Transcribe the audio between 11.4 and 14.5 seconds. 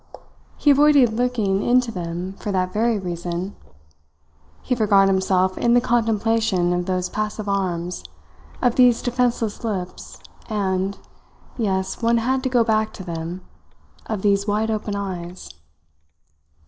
yes, one had to go back to them of these